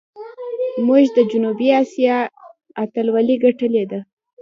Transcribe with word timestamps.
موږ 0.87 1.03
د 1.17 1.19
جنوبي 1.31 1.69
آسیا 1.81 2.17
اتلولي 2.81 3.35
ګټلې 3.43 3.83
ده. 3.91 3.99